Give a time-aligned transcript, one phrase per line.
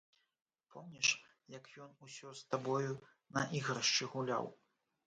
[0.75, 1.09] Помніш,
[1.57, 2.91] як ён усё з табою
[3.39, 4.55] на ігрышчы гуляў?